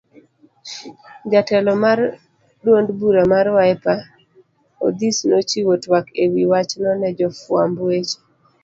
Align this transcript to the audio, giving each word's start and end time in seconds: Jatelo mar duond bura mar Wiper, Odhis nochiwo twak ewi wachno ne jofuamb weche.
Jatelo 1.31 1.73
mar 1.83 1.99
duond 2.63 2.87
bura 2.99 3.23
mar 3.33 3.45
Wiper, 3.55 3.99
Odhis 4.85 5.17
nochiwo 5.29 5.73
twak 5.83 6.05
ewi 6.23 6.41
wachno 6.51 6.89
ne 6.99 7.09
jofuamb 7.17 7.75
weche. 7.87 8.17